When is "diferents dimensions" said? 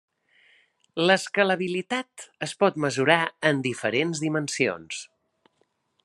3.67-5.03